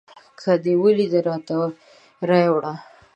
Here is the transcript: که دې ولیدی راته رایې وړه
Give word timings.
که 0.41 0.51
دې 0.63 0.73
ولیدی 0.83 1.19
راته 1.27 1.55
رایې 2.29 2.49
وړه 2.53 2.73